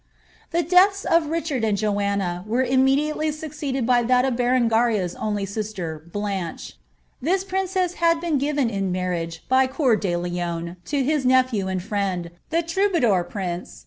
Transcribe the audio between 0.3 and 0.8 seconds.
^ The